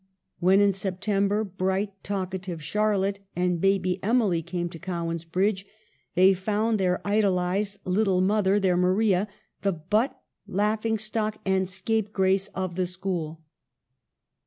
When, 0.39 0.61
in 0.61 0.73
September, 0.73 1.43
bright, 1.43 1.91
talkative 2.03 2.63
Charlotte 2.63 3.19
and 3.35 3.61
baby 3.61 4.03
Emily 4.03 4.41
came 4.41 4.67
to 4.69 4.79
Cowan's 4.79 5.25
Bridge, 5.25 5.63
they 6.15 6.33
found 6.33 6.79
their 6.79 7.05
idolized 7.07 7.81
little 7.85 8.19
mother, 8.19 8.59
their 8.59 8.75
Maria, 8.77 9.27
the 9.61 9.73
butt, 9.73 10.19
laughing 10.47 10.97
stock, 10.97 11.37
and 11.45 11.69
scapegrace 11.69 12.47
of 12.55 12.73
the 12.73 12.87
school. 12.87 13.43